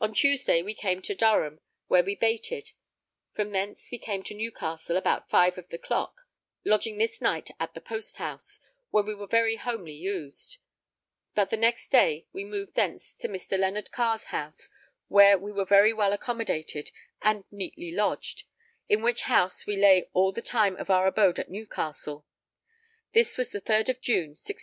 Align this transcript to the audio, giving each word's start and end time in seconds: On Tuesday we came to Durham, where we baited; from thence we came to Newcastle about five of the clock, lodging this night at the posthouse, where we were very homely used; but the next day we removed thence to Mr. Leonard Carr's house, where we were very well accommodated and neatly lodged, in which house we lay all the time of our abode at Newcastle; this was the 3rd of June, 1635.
On 0.00 0.14
Tuesday 0.14 0.62
we 0.62 0.72
came 0.72 1.02
to 1.02 1.14
Durham, 1.14 1.60
where 1.88 2.02
we 2.02 2.14
baited; 2.14 2.72
from 3.34 3.50
thence 3.52 3.90
we 3.92 3.98
came 3.98 4.22
to 4.22 4.34
Newcastle 4.34 4.96
about 4.96 5.28
five 5.28 5.58
of 5.58 5.68
the 5.68 5.76
clock, 5.76 6.22
lodging 6.64 6.96
this 6.96 7.20
night 7.20 7.50
at 7.60 7.74
the 7.74 7.80
posthouse, 7.82 8.60
where 8.88 9.04
we 9.04 9.14
were 9.14 9.26
very 9.26 9.56
homely 9.56 9.92
used; 9.92 10.56
but 11.34 11.50
the 11.50 11.58
next 11.58 11.90
day 11.92 12.26
we 12.32 12.42
removed 12.42 12.72
thence 12.74 13.12
to 13.16 13.28
Mr. 13.28 13.58
Leonard 13.58 13.92
Carr's 13.92 14.28
house, 14.32 14.70
where 15.08 15.36
we 15.38 15.52
were 15.52 15.66
very 15.66 15.92
well 15.92 16.14
accommodated 16.14 16.90
and 17.20 17.44
neatly 17.50 17.90
lodged, 17.92 18.44
in 18.88 19.02
which 19.02 19.24
house 19.24 19.66
we 19.66 19.76
lay 19.76 20.08
all 20.14 20.32
the 20.32 20.40
time 20.40 20.74
of 20.76 20.88
our 20.88 21.06
abode 21.06 21.38
at 21.38 21.50
Newcastle; 21.50 22.24
this 23.12 23.36
was 23.36 23.52
the 23.52 23.60
3rd 23.60 23.90
of 23.90 24.00
June, 24.00 24.28
1635. 24.30 24.56